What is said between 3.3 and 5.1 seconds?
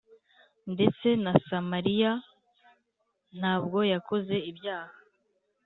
ntabwo yakoze ibyaha